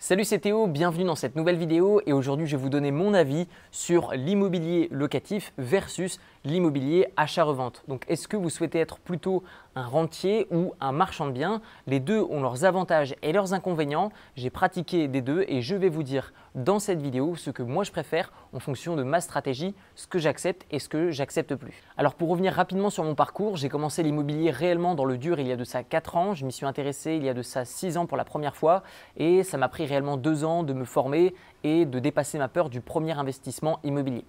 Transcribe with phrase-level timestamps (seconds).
[0.00, 3.14] Salut c'est Théo, bienvenue dans cette nouvelle vidéo et aujourd'hui je vais vous donner mon
[3.14, 7.82] avis sur l'immobilier locatif versus l'immobilier achat-revente.
[7.88, 9.42] Donc est-ce que vous souhaitez être plutôt
[9.74, 11.60] un rentier ou un marchand de biens?
[11.86, 14.10] Les deux ont leurs avantages et leurs inconvénients.
[14.36, 17.84] J'ai pratiqué des deux et je vais vous dire dans cette vidéo ce que moi
[17.84, 21.82] je préfère en fonction de ma stratégie, ce que j'accepte et ce que j'accepte plus.
[21.96, 25.46] Alors pour revenir rapidement sur mon parcours, j'ai commencé l'immobilier réellement dans le dur il
[25.46, 26.34] y a de ça 4 ans.
[26.34, 28.82] Je m'y suis intéressé il y a de ça 6 ans pour la première fois
[29.16, 32.70] et ça m'a pris réellement 2 ans de me former et de dépasser ma peur
[32.70, 34.24] du premier investissement immobilier.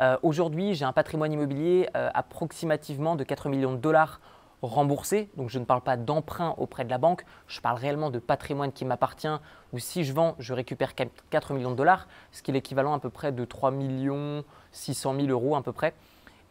[0.00, 4.20] Euh, aujourd'hui, j'ai un patrimoine immobilier euh, approximativement de 4 millions de dollars
[4.62, 5.28] remboursés.
[5.36, 8.72] Donc je ne parle pas d'emprunt auprès de la banque, je parle réellement de patrimoine
[8.72, 9.28] qui m'appartient,
[9.72, 12.98] où si je vends, je récupère 4 millions de dollars, ce qui est l'équivalent à
[12.98, 15.94] peu près de 3 millions 600 000 euros à peu près.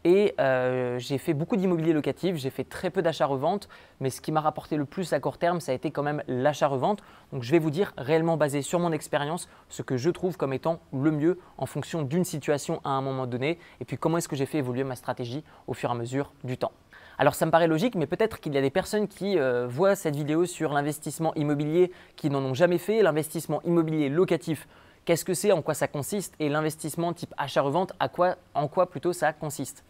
[0.08, 3.68] Et euh, j'ai fait beaucoup d'immobilier locatif, j'ai fait très peu d'achats-revente,
[4.00, 6.24] mais ce qui m'a rapporté le plus à court terme, ça a été quand même
[6.30, 7.04] l'achat-revente.
[7.34, 10.54] Donc je vais vous dire, réellement basé sur mon expérience, ce que je trouve comme
[10.54, 14.30] étant le mieux en fonction d'une situation à un moment donné, et puis comment est-ce
[14.30, 16.72] que j'ai fait évoluer ma stratégie au fur et à mesure du temps.
[17.18, 19.96] Alors ça me paraît logique, mais peut-être qu'il y a des personnes qui euh, voient
[19.96, 24.70] cette vidéo sur l'investissement immobilier qui n'en ont jamais fait, l'investissement immobilier locatif
[25.08, 27.94] Qu'est-ce que c'est, en quoi ça consiste et l'investissement type achat-revente,
[28.54, 29.86] en quoi plutôt ça consiste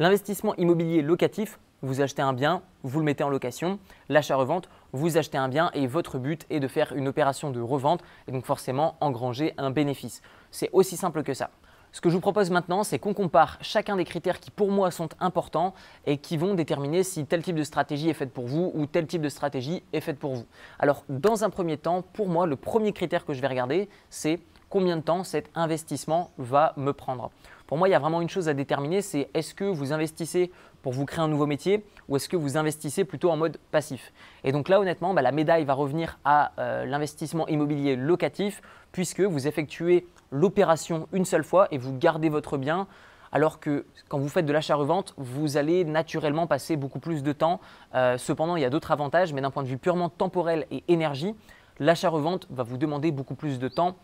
[0.00, 3.78] L'investissement immobilier locatif, vous achetez un bien, vous le mettez en location.
[4.08, 8.02] L'achat-revente, vous achetez un bien et votre but est de faire une opération de revente
[8.26, 10.20] et donc forcément engranger un bénéfice.
[10.50, 11.50] C'est aussi simple que ça.
[11.92, 14.90] Ce que je vous propose maintenant, c'est qu'on compare chacun des critères qui pour moi
[14.90, 15.74] sont importants
[16.06, 19.06] et qui vont déterminer si tel type de stratégie est faite pour vous ou tel
[19.06, 20.46] type de stratégie est faite pour vous.
[20.80, 24.40] Alors dans un premier temps, pour moi, le premier critère que je vais regarder, c'est
[24.76, 27.30] combien de temps cet investissement va me prendre.
[27.66, 30.52] Pour moi, il y a vraiment une chose à déterminer, c'est est-ce que vous investissez
[30.82, 34.12] pour vous créer un nouveau métier ou est-ce que vous investissez plutôt en mode passif
[34.44, 38.60] Et donc là, honnêtement, bah, la médaille va revenir à euh, l'investissement immobilier locatif
[38.92, 42.86] puisque vous effectuez l'opération une seule fois et vous gardez votre bien
[43.32, 47.60] alors que quand vous faites de l'achat-revente, vous allez naturellement passer beaucoup plus de temps.
[47.94, 50.84] Euh, cependant, il y a d'autres avantages, mais d'un point de vue purement temporel et
[50.88, 51.34] énergie,
[51.78, 53.96] l'achat-revente va vous demander beaucoup plus de temps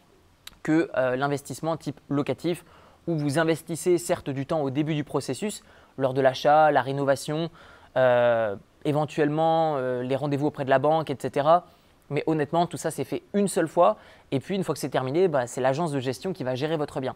[0.63, 2.65] que euh, l'investissement type locatif
[3.07, 5.63] où vous investissez certes du temps au début du processus,
[5.99, 7.51] lors de l'achat, la rénovation,
[7.97, 11.49] euh, éventuellement euh, les rendez-vous auprès de la banque, etc.
[12.11, 13.97] Mais honnêtement, tout ça c'est fait une seule fois
[14.31, 16.77] et puis une fois que c'est terminé, bah, c'est l'agence de gestion qui va gérer
[16.77, 17.15] votre bien.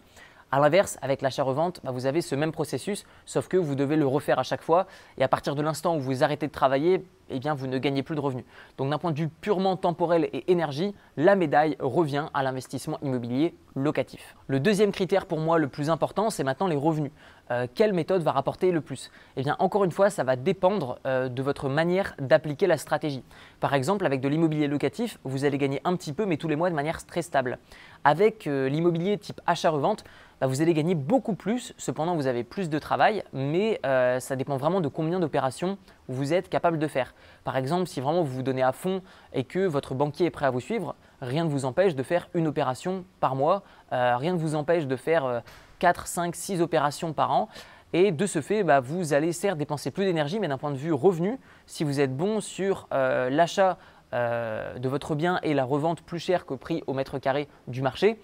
[0.52, 4.06] A l'inverse, avec l'achat-revente, bah, vous avez ce même processus, sauf que vous devez le
[4.06, 4.86] refaire à chaque fois.
[5.18, 8.02] Et à partir de l'instant où vous arrêtez de travailler, eh bien, vous ne gagnez
[8.02, 8.44] plus de revenus.
[8.78, 13.54] Donc d'un point de vue purement temporel et énergie, la médaille revient à l'investissement immobilier
[13.74, 14.36] locatif.
[14.48, 17.12] Le deuxième critère pour moi le plus important, c'est maintenant les revenus.
[17.50, 19.10] Euh, quelle méthode va rapporter le plus?
[19.36, 23.22] Eh bien, encore une fois, ça va dépendre euh, de votre manière d'appliquer la stratégie.
[23.60, 26.56] Par exemple, avec de l'immobilier locatif, vous allez gagner un petit peu, mais tous les
[26.56, 27.58] mois de manière très stable.
[28.02, 30.04] Avec euh, l'immobilier type achat-revente,
[30.40, 31.72] bah, vous allez gagner beaucoup plus.
[31.76, 33.80] Cependant, vous avez plus de travail, mais
[34.20, 35.78] ça dépend vraiment de combien d'opérations
[36.08, 37.14] vous êtes capable de faire.
[37.44, 40.46] Par exemple, si vraiment vous vous donnez à fond et que votre banquier est prêt
[40.46, 43.62] à vous suivre, rien ne vous empêche de faire une opération par mois,
[43.92, 45.42] euh, rien ne vous empêche de faire
[45.78, 47.48] 4, 5, 6 opérations par an.
[47.92, 50.76] Et de ce fait, bah, vous allez certes dépenser plus d'énergie, mais d'un point de
[50.76, 53.78] vue revenu, si vous êtes bon sur euh, l'achat
[54.12, 57.82] euh, de votre bien et la revente plus chère qu'au prix au mètre carré du
[57.82, 58.20] marché,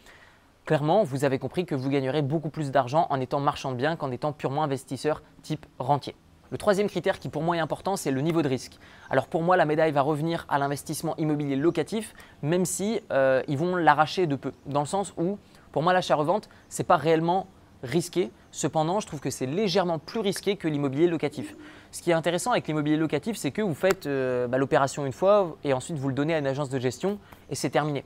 [0.65, 3.97] clairement, vous avez compris que vous gagnerez beaucoup plus d'argent en étant marchand de biens
[3.97, 6.15] qu'en étant purement investisseur type rentier.
[6.53, 8.79] Le troisième critère qui pour moi est important, c'est le niveau de risque.
[9.09, 13.75] Alors pour moi, la médaille va revenir à l'investissement immobilier locatif, même si euh, vont
[13.75, 14.53] l'arracher de peu.
[14.67, 15.39] Dans le sens où,
[15.73, 17.47] pour moi, l'achat-revente, ce n'est pas réellement
[17.83, 18.31] risqué.
[18.51, 21.57] Cependant, je trouve que c'est légèrement plus risqué que l'immobilier locatif.
[21.91, 25.12] Ce qui est intéressant avec l'immobilier locatif, c'est que vous faites euh, bah, l'opération une
[25.12, 27.19] fois et ensuite vous le donnez à une agence de gestion
[27.49, 28.05] et c'est terminé.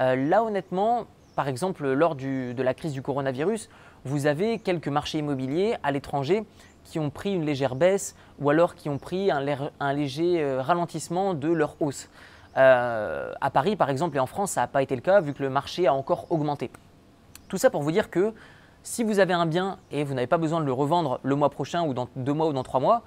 [0.00, 1.04] Euh, là, honnêtement,
[1.36, 3.68] par exemple, lors de la crise du coronavirus,
[4.04, 6.44] vous avez quelques marchés immobiliers à l'étranger
[6.84, 11.34] qui ont pris une légère baisse ou alors qui ont pris un, léger euh, ralentissement
[11.34, 12.08] de leur hausse.
[12.56, 15.32] Euh, à Paris, par exemple, et en France, ça n'a pas été le cas vu
[15.32, 16.70] que le marché a encore augmenté.
[17.48, 18.32] Tout ça pour vous dire que
[18.82, 21.50] si vous avez un bien et vous n'avez pas besoin de le revendre le mois
[21.50, 23.02] prochain ou dans deux mois ou dans trois mois,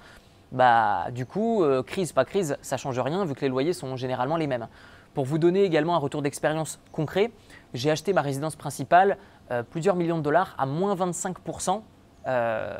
[0.52, 3.72] bah, du coup, euh, crise, pas crise, ça ne change rien vu que les loyers
[3.72, 4.68] sont généralement les mêmes.
[5.14, 7.30] Pour vous donner également un retour d'expérience concret,
[7.74, 9.16] j'ai acheté ma résidence principale
[9.70, 11.80] plusieurs millions de dollars à moins 25%
[12.26, 12.74] euh,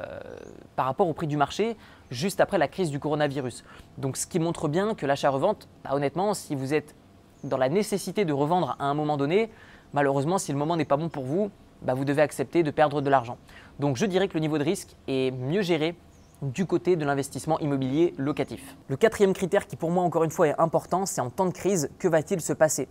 [0.77, 1.77] par rapport au prix du marché
[2.11, 3.65] juste après la crise du coronavirus.
[3.99, 6.95] Donc ce qui montre bien que l'achat-revente, bah, honnêtement, si vous êtes
[7.43, 9.51] dans la nécessité de revendre à un moment donné,
[9.93, 11.51] malheureusement, si le moment n'est pas bon pour vous,
[11.83, 13.39] bah, vous devez accepter de perdre de l'argent.
[13.81, 15.97] Donc je dirais que le niveau de risque est mieux géré
[16.43, 18.77] du côté de l'investissement immobilier locatif.
[18.89, 21.53] Le quatrième critère qui pour moi encore une fois est important, c'est en temps de
[21.53, 22.89] crise, que va-t-il se passer?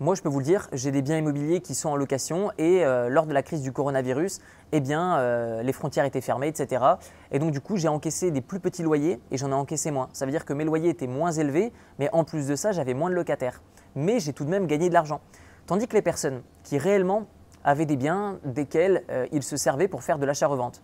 [0.00, 2.84] Moi, je peux vous le dire, j'ai des biens immobiliers qui sont en location et
[2.84, 4.40] euh, lors de la crise du coronavirus,
[4.72, 6.82] eh bien, euh, les frontières étaient fermées, etc.
[7.30, 10.08] Et donc, du coup, j'ai encaissé des plus petits loyers et j'en ai encaissé moins.
[10.12, 12.92] Ça veut dire que mes loyers étaient moins élevés, mais en plus de ça, j'avais
[12.92, 13.62] moins de locataires.
[13.94, 15.20] Mais j'ai tout de même gagné de l'argent.
[15.66, 17.28] Tandis que les personnes qui réellement
[17.62, 20.82] avaient des biens desquels euh, ils se servaient pour faire de l'achat-revente,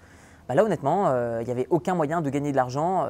[0.49, 3.07] bah là, honnêtement, il n'y avait aucun moyen de gagner de l'argent,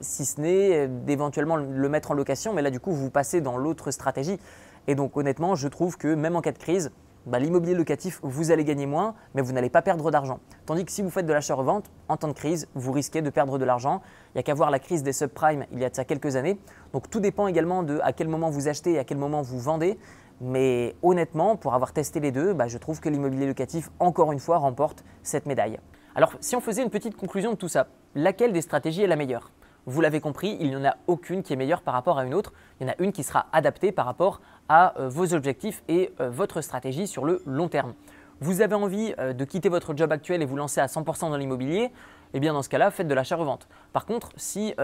[0.00, 2.52] si ce n'est d'éventuellement le mettre en location.
[2.52, 4.38] Mais là, du coup, vous passez dans l'autre stratégie.
[4.86, 6.90] Et donc honnêtement, je trouve que même en cas de crise,
[7.26, 10.40] bah, l'immobilier locatif, vous allez gagner moins, mais vous n'allez pas perdre d'argent.
[10.66, 13.56] Tandis que si vous faites de l'achat-revente, en temps de crise, vous risquez de perdre
[13.56, 14.02] de l'argent.
[14.28, 16.36] Il n'y a qu'à voir la crise des subprimes il y a de ça quelques
[16.36, 16.58] années.
[16.92, 19.58] Donc tout dépend également de à quel moment vous achetez et à quel moment vous
[19.58, 19.98] vendez.
[20.42, 24.40] Mais honnêtement, pour avoir testé les deux, bah, je trouve que l'immobilier locatif, encore une
[24.40, 25.78] fois, remporte cette médaille.
[26.14, 29.16] Alors si on faisait une petite conclusion de tout ça, laquelle des stratégies est la
[29.16, 29.50] meilleure?
[29.86, 32.32] Vous l'avez compris, il n'y en a aucune qui est meilleure par rapport à une
[32.32, 32.54] autre.
[32.80, 36.12] Il y en a une qui sera adaptée par rapport à euh, vos objectifs et
[36.20, 37.94] euh, votre stratégie sur le long terme.
[38.40, 41.36] Vous avez envie euh, de quitter votre job actuel et vous lancer à 100% dans
[41.36, 41.90] l'immobilier,
[42.32, 43.68] eh bien dans ce cas-là, faites de l'achat-revente.
[43.92, 44.74] Par contre, si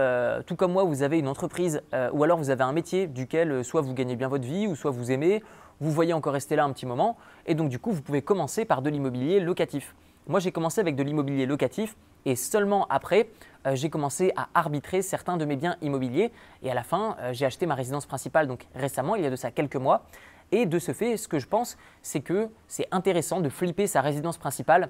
[0.45, 1.81] tout comme moi, vous avez une entreprise
[2.13, 4.91] ou alors vous avez un métier duquel soit vous gagnez bien votre vie ou soit
[4.91, 5.43] vous aimez,
[5.81, 8.63] vous voyez encore rester là un petit moment, et donc du coup, vous pouvez commencer
[8.63, 9.95] par de l'immobilier locatif.
[10.31, 13.27] Moi, j'ai commencé avec de l'immobilier locatif et seulement après,
[13.67, 16.31] euh, j'ai commencé à arbitrer certains de mes biens immobiliers.
[16.63, 19.29] Et à la fin, euh, j'ai acheté ma résidence principale, donc récemment, il y a
[19.29, 20.05] de ça quelques mois.
[20.53, 23.99] Et de ce fait, ce que je pense, c'est que c'est intéressant de flipper sa
[23.99, 24.89] résidence principale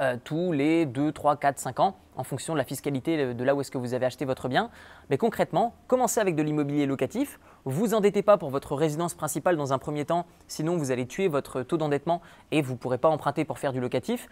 [0.00, 3.54] euh, tous les 2, 3, 4, 5 ans en fonction de la fiscalité de là
[3.54, 4.70] où est-ce que vous avez acheté votre bien.
[5.10, 7.38] Mais concrètement, commencez avec de l'immobilier locatif.
[7.66, 11.28] Vous endettez pas pour votre résidence principale dans un premier temps, sinon vous allez tuer
[11.28, 12.22] votre taux d'endettement
[12.52, 14.28] et vous ne pourrez pas emprunter pour faire du locatif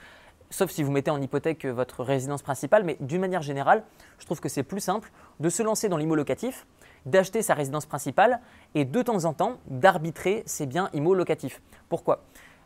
[0.50, 3.82] sauf si vous mettez en hypothèque votre résidence principale, mais d'une manière générale,
[4.18, 5.10] je trouve que c'est plus simple
[5.40, 6.66] de se lancer dans l'IMO locatif,
[7.06, 8.40] d'acheter sa résidence principale
[8.74, 11.60] et de temps en temps d'arbitrer ses biens IMO locatifs.
[11.88, 12.24] Pourquoi?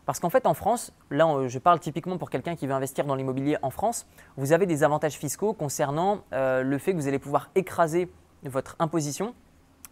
[0.08, 3.14] Parce qu'en fait, en France, là je parle typiquement pour quelqu'un qui veut investir dans
[3.14, 4.06] l'immobilier en France,
[4.38, 8.10] vous avez des avantages fiscaux concernant euh, le fait que vous allez pouvoir écraser
[8.42, 9.34] votre imposition.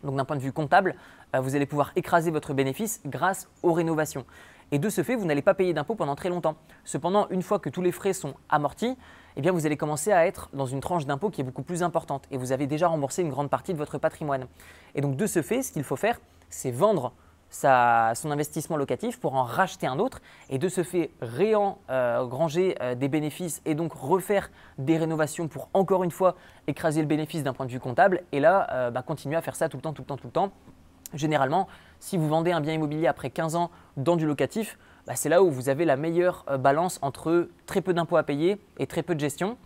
[0.05, 0.95] Donc d'un point de vue comptable,
[1.35, 4.25] euh, vous allez pouvoir écraser votre bénéfice grâce aux rénovations.
[4.73, 6.57] Et de ce fait, vous n'allez pas payer d'impôts pendant très longtemps.
[6.85, 8.97] Cependant, une fois que tous les frais sont amortis,
[9.37, 11.83] eh bien, vous allez commencer à être dans une tranche d'impôt qui est beaucoup plus
[11.83, 14.47] importante et vous avez déjà remboursé une grande partie de votre patrimoine.
[14.95, 17.13] Et donc, de ce fait, ce qu'il faut faire, c'est vendre
[17.51, 20.21] son investissement locatif pour en racheter un autre
[20.51, 26.05] et de ce fait réengranger euh, des bénéfices et donc refaire des rénovations pour encore
[26.05, 29.37] une fois écraser le bénéfice d'un point de vue comptable et là euh, bah, continuer
[29.37, 30.53] à faire ça tout le temps, tout le temps, tout le temps
[31.15, 31.69] Généralement,
[32.01, 35.43] si vous vendez un bien immobilier après 15 ans dans du locatif, bah, c'est là
[35.43, 39.03] où vous avez la meilleure euh, balance entre très peu d'impôts à payer et très
[39.03, 39.57] peu de gestion.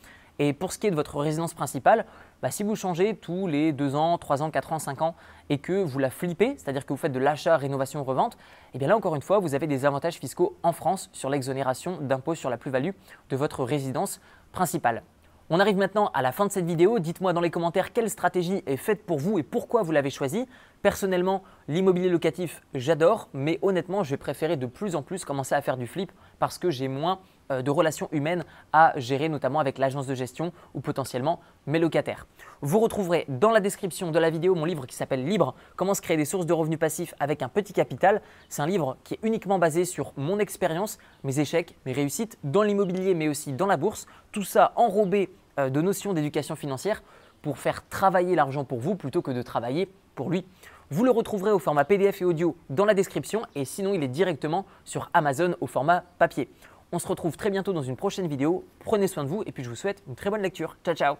[0.42, 2.06] Et pour ce qui est de votre résidence principale,
[2.40, 5.14] bah, si vous changez tous les 2 ans, 3 ans, 4 ans, 5 ans
[5.50, 8.37] et que vous la flippez, c'est-à-dire que vous faites de l'achat, rénovation, revente, et
[8.76, 11.98] eh bien là encore une fois, vous avez des avantages fiscaux en France sur l'exonération
[12.00, 12.92] d'impôts sur la plus-value
[13.28, 14.19] de votre résidence
[14.50, 15.02] principale.
[15.50, 17.00] On arrive maintenant à la fin de cette vidéo.
[17.00, 20.46] Dites-moi dans les commentaires quelle stratégie est faite pour vous et pourquoi vous l'avez choisie.
[20.81, 25.60] Personnellement, l'immobilier locatif, j'adore, mais honnêtement, je vais préférer de plus en plus commencer à
[25.60, 27.19] faire du flip parce que j'ai moins
[27.50, 32.26] de relations humaines à gérer, notamment avec l'agence de gestion ou potentiellement mes locataires.
[32.62, 36.00] Vous retrouverez dans la description de la vidéo mon livre qui s'appelle Libre, comment se
[36.00, 38.23] créer des sources de revenus passifs avec un petit capital.
[38.49, 42.63] C'est un livre qui est uniquement basé sur mon expérience, mes échecs, mes réussites dans
[42.63, 44.06] l'immobilier mais aussi dans la bourse.
[44.32, 47.03] Tout ça enrobé euh, de notions d'éducation financière
[47.43, 50.44] pour faire travailler l'argent pour vous plutôt que de travailler pour lui.
[50.91, 54.08] Vous le retrouverez au format PDF et audio dans la description et sinon il est
[54.08, 56.48] directement sur Amazon au format papier.
[56.93, 58.65] On se retrouve très bientôt dans une prochaine vidéo.
[58.81, 60.77] Prenez soin de vous et puis je vous souhaite une très bonne lecture.
[60.85, 61.17] Ciao ciao